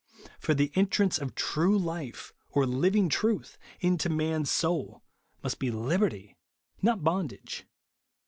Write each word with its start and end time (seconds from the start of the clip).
For 0.39 0.55
the 0.55 0.71
entrance 0.73 1.19
of 1.19 1.35
true 1.35 1.77
life, 1.77 2.33
or 2.49 2.65
living 2.65 3.07
truth, 3.07 3.59
into 3.81 4.09
man's 4.09 4.49
soul, 4.49 5.03
must 5.43 5.59
be 5.59 5.69
liberty, 5.69 6.35
not 6.81 7.03
bondage. 7.03 7.65